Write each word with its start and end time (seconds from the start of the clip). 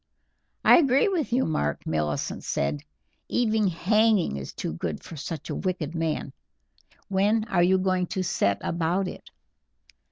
"I 0.65 0.79
agree 0.79 1.09
with 1.09 1.31
you, 1.31 1.45
Mark," 1.45 1.85
Millicent 1.85 2.43
said; 2.43 2.81
"even 3.29 3.67
hanging 3.67 4.35
is 4.35 4.51
too 4.51 4.73
good 4.73 5.03
for 5.03 5.15
such 5.15 5.51
a 5.51 5.55
wicked 5.55 5.93
man. 5.93 6.33
When 7.07 7.43
are 7.43 7.61
you 7.61 7.77
going 7.77 8.07
to 8.07 8.23
set 8.23 8.57
about 8.63 9.07
it?" 9.07 9.29